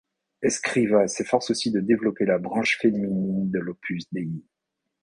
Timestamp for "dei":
4.11-4.41